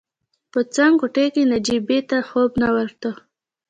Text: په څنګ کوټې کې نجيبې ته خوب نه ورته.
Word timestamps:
په 0.51 0.59
څنګ 0.75 0.93
کوټې 1.01 1.25
کې 1.33 1.43
نجيبې 1.51 1.99
ته 2.09 2.17
خوب 2.29 2.51
نه 2.61 2.69
ورته. 2.75 3.09